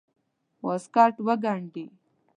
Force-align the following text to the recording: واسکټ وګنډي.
واسکټ 0.65 1.13
وګنډي. 1.27 1.85